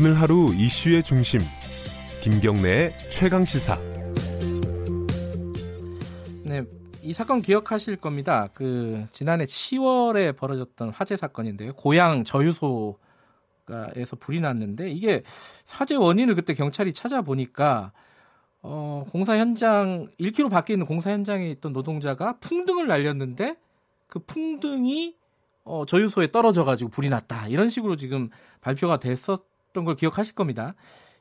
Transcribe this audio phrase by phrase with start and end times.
[0.00, 1.40] 오늘 하루 이슈의 중심
[2.22, 3.76] 김경래의 최강 시사.
[6.44, 6.62] 네,
[7.02, 8.48] 이 사건 기억하실 겁니다.
[8.54, 11.72] 그 지난해 10월에 벌어졌던 화재 사건인데요.
[11.72, 12.96] 고향 저유소에서
[14.20, 15.24] 불이 났는데 이게
[15.68, 17.90] 화재 원인을 그때 경찰이 찾아보니까
[18.62, 23.56] 어, 공사 현장 1km 밖에 있는 공사 현장에 있던 노동자가 풍등을 날렸는데
[24.06, 25.16] 그 풍등이
[25.64, 27.48] 어, 저유소에 떨어져 가지고 불이 났다.
[27.48, 28.30] 이런 식으로 지금
[28.60, 30.74] 발표가 됐었 던 걸 기억하실 겁니다.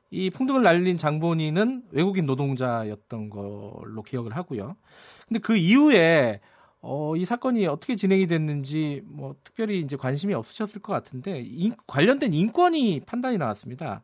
[0.09, 4.75] 이 풍등을 날린 장본인은 외국인 노동자였던 걸로 기억을 하고요.
[5.27, 6.39] 근데 그 이후에
[6.81, 12.33] 어, 이 사건이 어떻게 진행이 됐는지 뭐 특별히 이제 관심이 없으셨을 것 같은데 인, 관련된
[12.33, 14.01] 인권이 판단이 나왔습니다.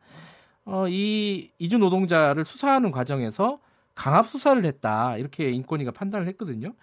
[0.66, 3.60] 어, 이 이주 노동자를 수사하는 과정에서
[3.96, 6.74] 강압 수사를 했다 이렇게 인권위가 판단을 했거든요.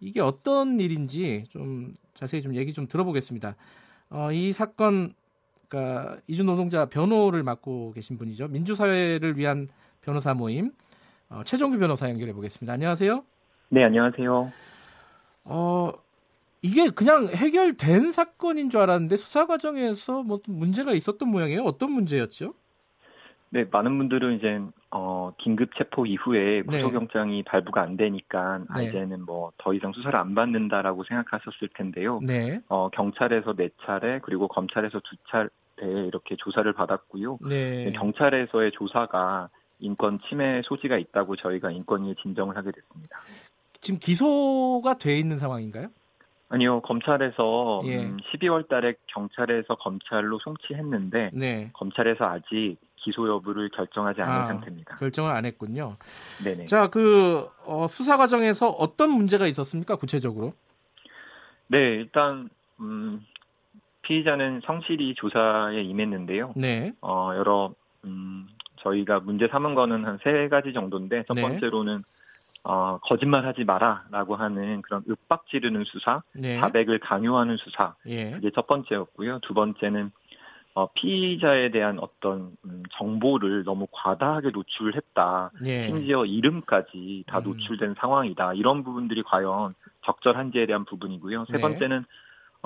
[0.00, 3.56] 이게 어떤 일인지 좀 자세히 좀 얘기 좀 들어보겠습니다.
[4.10, 5.12] 어, 이 사건
[5.76, 8.48] 그러니까 이주 노동자 변호를 맡고 계신 분이죠.
[8.48, 9.68] 민주사회를 위한
[10.02, 10.72] 변호사 모임
[11.30, 12.74] 어, 최종규 변호사 연결해 보겠습니다.
[12.74, 13.24] 안녕하세요.
[13.70, 14.52] 네, 안녕하세요.
[15.44, 15.92] 어,
[16.60, 21.62] 이게 그냥 해결된 사건인 줄 알았는데 수사 과정에서 뭐 문제가 있었던 모양이에요.
[21.62, 22.52] 어떤 문제였죠?
[23.48, 27.42] 네, 많은 분들은 이제 어, 긴급 체포 이후에 구속영장이 네.
[27.44, 28.88] 발부가 안 되니까 아, 네.
[28.88, 32.20] 이제는 뭐 더 이상 수사를 안 받는다라고 생각하셨을 텐데요.
[32.22, 32.60] 네.
[32.68, 35.48] 어, 경찰에서 네 차례 그리고 검찰에서 두 차례
[35.80, 37.38] 이렇게 조사를 받았고요.
[37.48, 37.92] 네.
[37.92, 39.48] 경찰에서의 조사가
[39.80, 43.20] 인권 침해 소지가 있다고 저희가 인권위에 진정을 하게 됐습니다.
[43.80, 45.88] 지금 기소가 돼 있는 상황인가요?
[46.48, 48.04] 아니요, 검찰에서 예.
[48.04, 51.70] 음, 12월 달에 경찰에서 검찰로 송치했는데 네.
[51.72, 54.96] 검찰에서 아직 기소 여부를 결정하지 않은 아, 상태입니다.
[54.96, 55.96] 결정을 안 했군요.
[56.44, 56.66] 네네.
[56.66, 59.96] 자, 그 어, 수사 과정에서 어떤 문제가 있었습니까?
[59.96, 60.52] 구체적으로?
[61.68, 63.24] 네, 일단 음,
[64.02, 66.54] 피의자는 성실히 조사에 임했는데요.
[66.56, 66.92] 네.
[67.00, 68.46] 어, 여러 음,
[68.76, 71.42] 저희가 문제 삼은 거는 한 세 가지 정도인데 첫 네.
[71.42, 72.02] 번째로는
[72.64, 76.60] 어, 거짓말하지 마라라고 하는 그런 윽박 지르는 수사, 네.
[76.60, 78.30] 자백을 강요하는 수사 예.
[78.30, 79.40] 그게 첫 번째였고요.
[79.40, 80.12] 두 번째는
[80.74, 85.50] 어, 피의자에 대한 어떤 음, 정보를 너무 과다하게 노출했다.
[85.64, 85.86] 예.
[85.88, 87.44] 심지어 이름까지 다 음.
[87.44, 88.54] 노출된 상황이다.
[88.54, 89.74] 이런 부분들이 과연
[90.04, 91.44] 적절한지에 대한 부분이고요.
[91.46, 91.60] 세 네.
[91.60, 92.02] 번째는 어,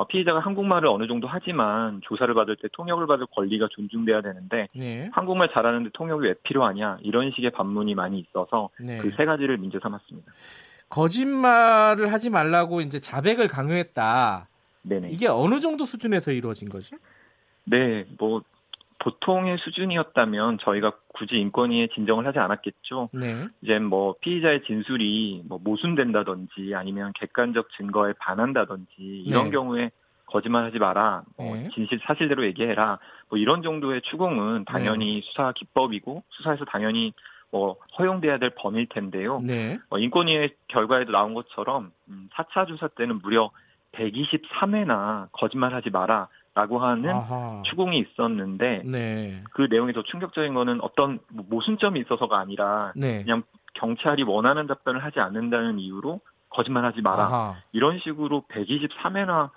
[0.04, 5.08] 피의자가 한국말을 어느 정도 하지만 조사를 받을 때 통역을 받을 권리가 존중돼야 되는데 네.
[5.12, 8.98] 한국말 잘하는데 통역이 왜 필요하냐 이런 식의 반문이 많이 있어서 네.
[8.98, 10.32] 그세 가지를 문제 삼았습니다.
[10.88, 14.48] 거짓말을 하지 말라고 이제 자백을 강요했다.
[14.82, 15.10] 네네.
[15.10, 16.96] 이게 어느 정도 수준에서 이루어진 거죠?
[17.64, 18.42] 네, 뭐
[19.06, 23.10] 보통의 수준이었다면 저희가 굳이 인권위에 진정을 하지 않았겠죠.
[23.12, 23.46] 네.
[23.62, 29.50] 이제 뭐 피의자의 진술이 뭐 모순된다든지 아니면 객관적 증거에 반한다든지 이런 네.
[29.52, 29.90] 경우에
[30.26, 31.68] 거짓말하지 마라, 뭐 네.
[31.72, 35.20] 진실 사실대로 얘기해라, 뭐 이런 정도의 추궁은 당연히 네.
[35.22, 37.12] 수사 기법이고 수사에서 당연히
[37.52, 39.38] 뭐 허용돼야 될 범위일 텐데요.
[39.40, 39.78] 네.
[39.88, 43.52] 어, 인권위의 결과에도 나온 것처럼 음, 4차 조사 때는 무려
[43.92, 46.26] 123회나 거짓말하지 마라.
[46.56, 47.62] 라고 하는 아하.
[47.66, 49.44] 추궁이 있었는데 네.
[49.52, 53.22] 그 내용이 더 충격적인 거는 어떤 뭐 모순점이 있어서가 아니라 네.
[53.24, 53.42] 그냥
[53.74, 57.56] 경찰이 원하는 답변을 하지 않는다는 이유로 거짓말하지 마라 아하.
[57.72, 59.50] 이런 식으로 123회나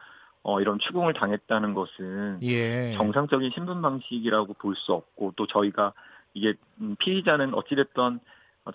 [0.44, 2.94] 어, 이런 추궁을 당했다는 것은 예.
[2.98, 5.94] 정상적인 신분 방식이라고 볼 수 없고 또 저희가
[6.34, 8.20] 이게 음, 피의자는 어찌됐던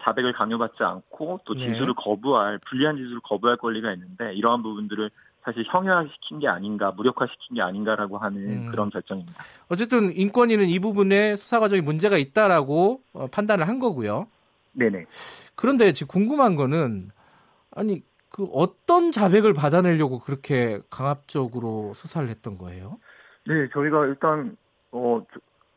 [0.00, 1.60] 자백을 강요받지 않고 또 네.
[1.60, 1.92] 진술을 네.
[2.02, 5.10] 거부할 불리한 진술을 거부할 권리가 있는데 이러한 부분들을
[5.44, 8.70] 사실 형해화시킨 게 아닌가, 무력화시킨 게 아닌가라고 하는 음.
[8.70, 9.44] 그런 결정입니다.
[9.68, 14.26] 어쨌든 인권위는 이 부분에 수사 과정에 문제가 있다라고 어, 판단을 한 거고요.
[14.72, 15.04] 네네.
[15.54, 17.10] 그런데 지금 궁금한 거는
[17.70, 22.98] 아니 그 어떤 자백을 받아내려고 그렇게 강압적으로 수사를 했던 거예요?
[23.46, 24.56] 네, 저희가 일단
[24.90, 25.22] 어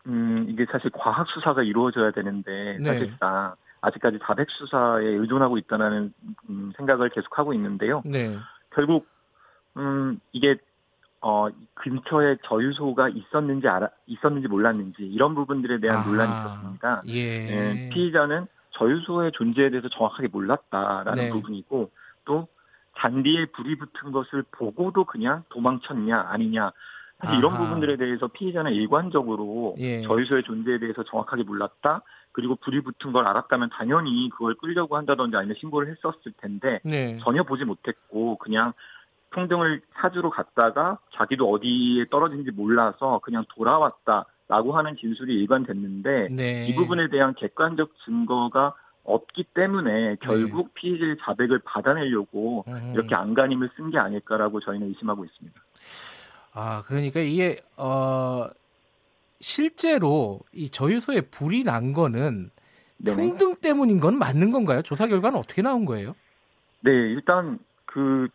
[0.07, 2.85] 음, 이게 사실 과학 수사가 이루어져야 되는데 네.
[2.85, 6.13] 사실상 아직까지 자백 수사에 의존하고 있다는
[6.49, 8.01] 음, 생각을 계속하고 있는데요.
[8.05, 8.37] 네.
[8.71, 9.05] 결국
[9.77, 10.57] 음, 이게
[11.21, 17.01] 어, 근처에 저유소가 있었는지 알아, 있었는지 몰랐는지 이런 부분들에 대한 아하, 논란이 있었습니다.
[17.07, 17.13] 예.
[17.13, 17.89] 예.
[17.89, 21.29] 피의자는 저유소의 존재에 대해서 정확하게 몰랐다라는 네.
[21.29, 21.89] 부분이고
[22.25, 22.47] 또
[22.99, 26.71] 잔디에 불이 붙은 것을 보고도 그냥 도망쳤냐 아니냐
[27.19, 27.37] 사실 아하.
[27.37, 30.01] 이런 부분들에 대해서 피의자는 일관적으로 예.
[30.03, 35.55] 저유소의 존재에 대해서 정확하게 몰랐다 그리고 불이 붙은 걸 알았다면 당연히 그걸 끌려고 한다든지 아니면
[35.59, 37.17] 신고를 했었을 텐데 네.
[37.23, 38.73] 전혀 보지 못했고 그냥
[39.37, 46.65] 풍등을 찾으러 갔다가 자기도 어디에 떨어진지 몰라서 그냥 돌아왔다라고 하는 진술이 일관됐는데 네.
[46.67, 48.73] 이 부분에 대한 객관적 증거가
[49.03, 50.71] 없기 때문에 결국 네.
[50.73, 52.91] 피의자의 자백을 받아내려고 음.
[52.95, 55.61] 이렇게 안간힘을 쓴 게 아닐까라고 저희는 의심하고 있습니다.
[56.53, 58.49] 아 그러니까 이게 어
[59.39, 62.49] 실제로 이 저유소에 불이 난 거는
[62.97, 63.15] 네네.
[63.15, 64.81] 풍등 때문인 건 맞는 건가요?
[64.81, 66.15] 조사 결과는 어떻게 나온 거예요?
[66.81, 68.27] 네, 일단 그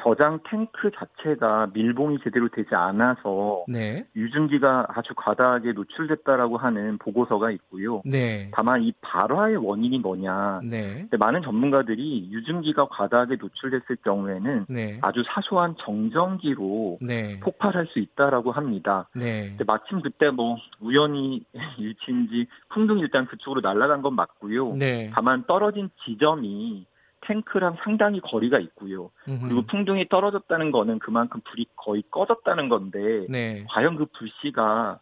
[0.00, 4.04] 저장 탱크 자체가 밀봉이 제대로 되지 않아서 네.
[4.16, 8.02] 유증기가 아주 과다하게 노출됐다라고 하는 보고서가 있고요.
[8.04, 8.50] 네.
[8.52, 10.60] 다만 이 발화의 원인이 뭐냐.
[10.64, 11.06] 네.
[11.18, 14.98] 많은 전문가들이 유증기가 과다하게 노출됐을 경우에는 네.
[15.02, 17.38] 아주 사소한 정전기로 네.
[17.40, 19.08] 폭발할 수 있다라고 합니다.
[19.14, 19.56] 네.
[19.66, 21.44] 마침 그때 뭐 우연히
[21.78, 24.76] 일치인지 풍등이 일단 그쪽으로 날아간 건 맞고요.
[25.12, 26.86] 다만 떨어진 지점이
[27.22, 29.10] 탱크랑 상당히 거리가 있고요.
[29.28, 29.46] 음흠.
[29.46, 33.64] 그리고 풍등이 떨어졌다는 거는 그만큼 불이 거의 꺼졌다는 건데 네.
[33.68, 35.00] 과연 그 불씨가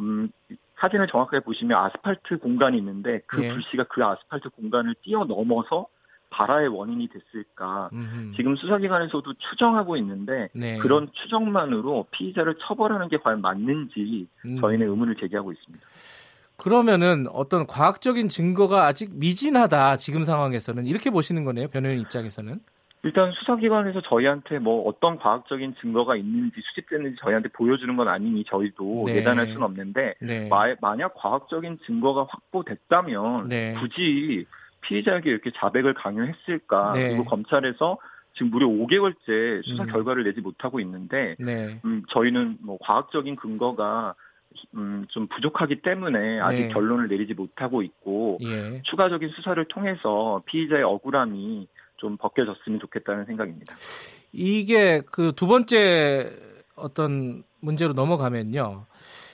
[0.00, 0.30] 음,
[0.78, 3.52] 사진을 정확하게 보시면 아스팔트 공간이 있는데 그 네.
[3.52, 5.86] 불씨가 그 아스팔트 공간을 뛰어넘어서
[6.30, 7.88] 발화의 원인이 됐을까?
[7.92, 8.32] 음흠.
[8.36, 10.76] 지금 수사기관에서도 추정하고 있는데 네.
[10.78, 14.60] 그런 추정만으로 피의자를 처벌하는 게 과연 맞는지 음.
[14.60, 15.86] 저희는 의문을 제기하고 있습니다.
[16.58, 22.60] 그러면은 어떤 과학적인 증거가 아직 미진하다 지금 상황에서는 이렇게 보시는 거네요 변호인 입장에서는
[23.04, 29.16] 일단 수사기관에서 저희한테 뭐 어떤 과학적인 증거가 있는지 수집됐는지 저희한테 보여주는 건 아니니 저희도 네.
[29.16, 30.48] 예단할 수는 없는데 네.
[30.48, 33.74] 마, 만약 과학적인 증거가 확보됐다면 네.
[33.74, 34.46] 굳이
[34.80, 37.08] 피의자에게 이렇게 자백을 강요했을까 네.
[37.10, 37.98] 그리고 검찰에서
[38.34, 39.88] 지금 무려 5개월째 수사 음.
[39.90, 41.80] 결과를 내지 못하고 있는데 네.
[41.84, 44.14] 음, 저희는 뭐 과학적인 근거가
[44.74, 46.68] 음, 좀 부족하기 때문에 아직 네.
[46.68, 48.82] 결론을 내리지 못하고 있고 예.
[48.84, 53.74] 추가적인 수사를 통해서 피의자의 억울함이 좀 벗겨졌으면 좋겠다는 생각입니다.
[54.32, 56.30] 이게 그 두 번째
[56.76, 58.86] 어떤 문제로 넘어가면요.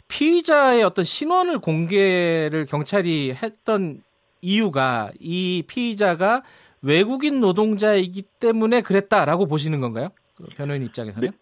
[0.08, 4.02] 피의자의 어떤 신원을 공개를 경찰이 했던
[4.40, 6.42] 이유가 이 피의자가
[6.82, 10.08] 외국인 노동자이기 때문에 그랬다라고 보시는 건가요?
[10.36, 11.30] 그 변호인 입장에서는?
[11.30, 11.36] 네.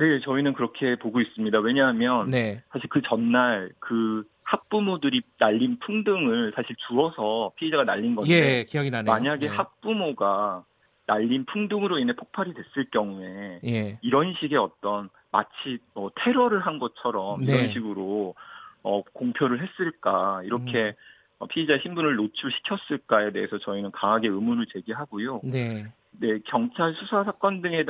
[0.00, 1.60] 네, 저희는 그렇게 보고 있습니다.
[1.60, 2.62] 왜냐하면 네.
[2.72, 9.12] 사실 그 전날 그 학부모들이 날린 풍등을 사실 주어서 피의자가 날린 건데 예, 기억이 나네요.
[9.12, 9.54] 만약에 네.
[9.54, 10.64] 학부모가
[11.06, 13.98] 날린 풍등으로 인해 폭발이 됐을 경우에 예.
[14.00, 17.52] 이런 식의 어떤 마치 뭐 테러를 한 것처럼 네.
[17.52, 18.34] 이런 식으로
[18.82, 20.96] 어, 공표를 했을까 이렇게
[21.42, 21.46] 음.
[21.48, 25.42] 피의자 신분을 노출시켰을까에 대해서 저희는 강하게 의문을 제기하고요.
[25.44, 25.86] 네.
[26.12, 27.84] 네, 경찰 수사 사건 등에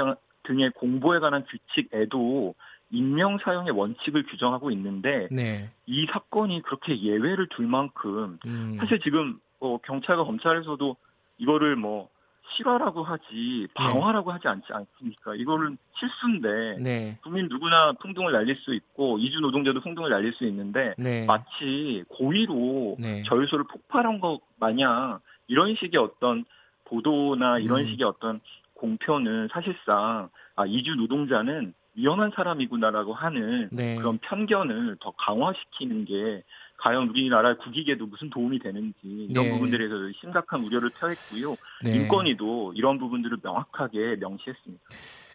[0.45, 2.55] 등의 공보에 관한 규칙에도
[2.91, 5.71] 익명 사용의 원칙을 규정하고 있는데 네.
[5.87, 8.77] 이 사건이 그렇게 예외를 둘 만큼 음.
[8.81, 10.97] 사실 지금 뭐 경찰과 검찰에서도
[11.39, 12.09] 이거를 뭐
[12.57, 14.33] 실화라고 하지 방화라고 네.
[14.35, 15.37] 하지 않지 않습니까?
[15.37, 17.19] 이거는 실수인데 네.
[17.23, 21.25] 국민 누구나 풍등을 날릴 수 있고 이주 노동자도 풍등을 날릴 수 있는데 네.
[21.27, 23.23] 마치 고의로 네.
[23.25, 26.45] 저유소를 폭발한 것 마냥 이런 식의 어떤
[26.87, 27.89] 보도나 이런 음.
[27.91, 28.41] 식의 어떤
[28.81, 33.97] 공표는 사실상 아, 이주 노동자는 위험한 사람이구나라고 하는 네.
[33.97, 36.43] 그런 편견을 더 강화시키는 게
[36.79, 39.50] 과연 우리나라 국익에도 무슨 도움이 되는지 이런 네.
[39.50, 41.56] 부분들에 서 심각한 우려를 표했고요.
[41.85, 41.93] 네.
[41.93, 44.82] 인권위도 이런 부분들을 명확하게 명시했습니다.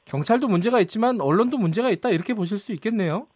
[0.05, 3.27] 경찰도 문제가 있지만 언론도 문제가 있다 이렇게 보실 수 있겠네요.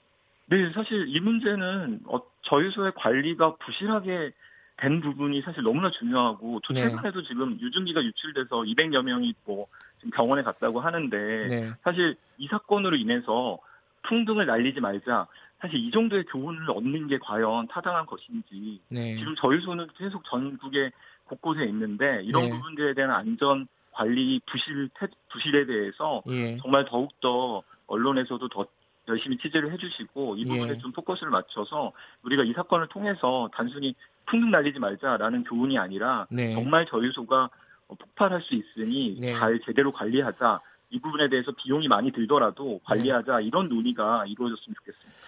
[0.47, 4.31] 네, 사실 이 문제는 어, 저유소의 관리가 부실하게
[4.77, 6.81] 된 부분이 사실 너무나 중요하고 저 네.
[6.81, 7.27] 최근에도 네.
[7.27, 9.67] 지금 유증기가 유출돼서 200여 명이 뭐
[9.99, 11.71] 지금 병원에 갔다고 하는데 네.
[11.83, 13.59] 사실 이 사건으로 인해서
[14.03, 15.27] 풍등을 날리지 말자.
[15.59, 19.17] 사실 이 정도의 교훈을 얻는 게 과연 타당한 것인지 네.
[19.17, 20.91] 지금 저유소는 계속 전국에
[21.25, 22.49] 곳곳에 있는데 이런 네.
[22.49, 24.89] 부분들에 대한 안전 관리 부실
[25.29, 26.57] 부실에 대해서 예.
[26.57, 28.65] 정말 더욱 더 언론에서도 더
[29.09, 30.77] 열심히 취재를 해주시고 이 부분에 예.
[30.77, 31.91] 좀 포커스를 맞춰서
[32.23, 33.95] 우리가 이 사건을 통해서 단순히
[34.27, 36.53] 풍등 날리지 말자라는 교훈이 아니라 네.
[36.53, 37.49] 정말 저유소가
[37.95, 39.33] 폭발할 수 있으니 네.
[39.33, 40.61] 잘 제대로 관리하자.
[40.91, 43.45] 이 부분에 대해서 비용이 많이 들더라도 관리하자 네.
[43.45, 45.19] 이런 논의가 이루어졌으면 좋겠습니다.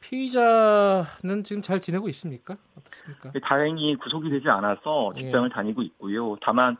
[0.00, 2.56] 피의자는 지금 잘 지내고 있습니까?
[2.76, 3.32] 어떻습니까?
[3.32, 5.54] 네, 다행히 구속이 되지 않아서 직장을 네.
[5.54, 6.36] 다니고 있고요.
[6.42, 6.76] 다만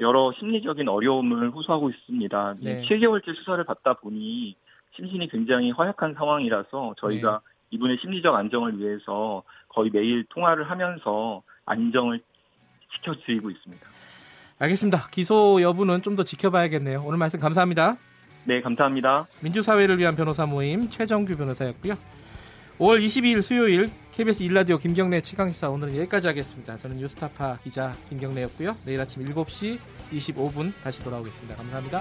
[0.00, 2.56] 여러 심리적인 어려움을 호소하고 있습니다.
[2.60, 2.82] 네.
[2.82, 4.54] 7개월째 수사를 받다 보니
[4.94, 7.58] 심신이 굉장히 허약한 상황이라서 저희가 네.
[7.70, 12.20] 이분의 심리적 안정을 위해서 거의 매일 통화를 하면서 안정을
[12.94, 13.86] 지켜드리고 있습니다.
[14.58, 15.08] 알겠습니다.
[15.10, 17.02] 기소 여부는 좀 더 지켜봐야겠네요.
[17.04, 17.96] 오늘 말씀 감사합니다.
[18.44, 19.26] 네, 감사합니다.
[19.40, 21.94] 민주사회를 위한 변호사 모임 최정규 변호사였고요.
[22.78, 26.76] 5월 22일 수요일 KBS 일라디오 김경래 치강시사 오늘은 여기까지 하겠습니다.
[26.76, 28.76] 저는 뉴스타파 기자 김경래였고요.
[28.84, 29.78] 내일 아침 7시
[30.12, 31.56] 25분 다시 돌아오겠습니다.
[31.56, 32.00] 감사합니다.